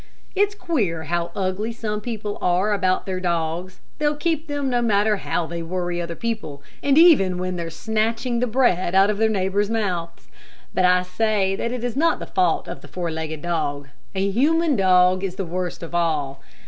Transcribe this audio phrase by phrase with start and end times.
[0.33, 3.81] It's queer how ugly some people are about their dogs.
[3.99, 8.39] They'll keep them no matter how they worry other people, and even when they're snatching
[8.39, 10.27] the bread out of their neighbors' mouths.
[10.73, 13.89] But I say that is not the fault of the four legged dog.
[14.15, 16.41] A human dog is the worst of all.